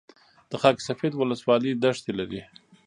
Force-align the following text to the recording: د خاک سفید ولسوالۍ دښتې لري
د 0.49 0.51
خاک 0.61 0.77
سفید 0.87 1.13
ولسوالۍ 1.15 1.71
دښتې 1.83 2.11
لري 2.19 2.41